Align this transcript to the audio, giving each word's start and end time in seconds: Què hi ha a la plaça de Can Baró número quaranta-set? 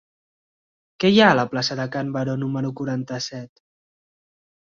Què 1.03 1.09
hi 1.15 1.19
ha 1.25 1.25
a 1.33 1.35
la 1.39 1.43
plaça 1.51 1.77
de 1.81 1.85
Can 1.95 2.09
Baró 2.17 2.35
número 2.45 2.73
quaranta-set? 2.81 3.65